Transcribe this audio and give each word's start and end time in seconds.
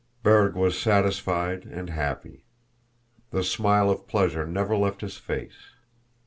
Berg 0.23 0.55
was 0.55 0.81
satisfied 0.81 1.63
and 1.65 1.91
happy. 1.91 2.43
The 3.29 3.43
smile 3.43 3.91
of 3.91 4.07
pleasure 4.07 4.47
never 4.47 4.75
left 4.75 5.01
his 5.01 5.17
face. 5.17 5.75